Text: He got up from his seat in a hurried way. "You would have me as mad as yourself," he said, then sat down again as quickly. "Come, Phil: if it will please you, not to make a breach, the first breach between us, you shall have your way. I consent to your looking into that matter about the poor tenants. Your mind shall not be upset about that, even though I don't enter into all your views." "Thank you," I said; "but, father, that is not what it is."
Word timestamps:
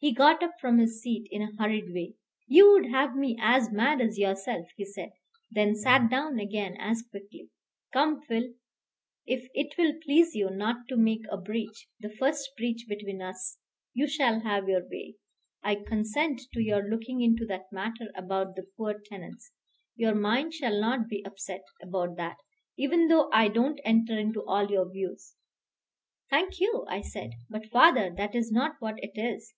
He 0.00 0.14
got 0.14 0.44
up 0.44 0.52
from 0.60 0.78
his 0.78 1.02
seat 1.02 1.26
in 1.28 1.42
a 1.42 1.50
hurried 1.58 1.92
way. 1.92 2.14
"You 2.46 2.70
would 2.70 2.86
have 2.88 3.16
me 3.16 3.36
as 3.40 3.72
mad 3.72 4.00
as 4.00 4.16
yourself," 4.16 4.68
he 4.76 4.84
said, 4.84 5.10
then 5.50 5.74
sat 5.74 6.08
down 6.08 6.38
again 6.38 6.76
as 6.78 7.02
quickly. 7.02 7.50
"Come, 7.92 8.22
Phil: 8.22 8.52
if 9.26 9.48
it 9.54 9.76
will 9.76 9.94
please 10.04 10.36
you, 10.36 10.50
not 10.50 10.86
to 10.88 10.96
make 10.96 11.24
a 11.32 11.36
breach, 11.36 11.88
the 11.98 12.10
first 12.10 12.48
breach 12.56 12.86
between 12.88 13.20
us, 13.20 13.58
you 13.92 14.06
shall 14.06 14.38
have 14.42 14.68
your 14.68 14.88
way. 14.88 15.16
I 15.64 15.74
consent 15.74 16.42
to 16.54 16.62
your 16.62 16.88
looking 16.88 17.20
into 17.20 17.44
that 17.46 17.66
matter 17.72 18.08
about 18.14 18.54
the 18.54 18.68
poor 18.76 19.00
tenants. 19.04 19.50
Your 19.96 20.14
mind 20.14 20.54
shall 20.54 20.78
not 20.80 21.08
be 21.08 21.24
upset 21.26 21.64
about 21.82 22.16
that, 22.18 22.36
even 22.76 23.08
though 23.08 23.28
I 23.32 23.48
don't 23.48 23.80
enter 23.84 24.16
into 24.16 24.44
all 24.44 24.70
your 24.70 24.88
views." 24.88 25.34
"Thank 26.30 26.60
you," 26.60 26.86
I 26.88 27.00
said; 27.00 27.32
"but, 27.50 27.66
father, 27.66 28.14
that 28.16 28.36
is 28.36 28.52
not 28.52 28.76
what 28.78 29.02
it 29.02 29.20
is." 29.20 29.54